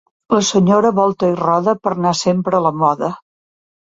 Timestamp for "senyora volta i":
0.45-1.37